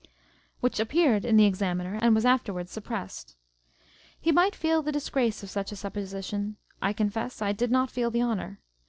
which 0.61 0.79
appeared 0.79 1.23
in 1.23 1.37
the 1.37 1.45
Examiner 1.45 1.99
and 2.01 2.15
was 2.15 2.25
afterwards 2.25 2.71
suppressed. 2.71 3.35
He 4.19 4.31
might 4.31 4.55
feel 4.55 4.81
the 4.81 4.91
disgrace 4.91 5.43
of 5.43 5.51
such 5.51 5.71
a 5.71 5.75
sup 5.75 5.93
position: 5.93 6.57
I 6.81 6.91
confess 6.91 7.39
1 7.39 7.53
did 7.53 7.69
not 7.69 7.91
feel 7.91 8.09
the 8.09 8.23
honour. 8.23 8.59